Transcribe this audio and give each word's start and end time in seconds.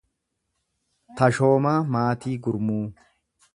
Tashoomaa 1.19 1.75
Maatii 1.97 2.35
Gurmuu 2.47 2.83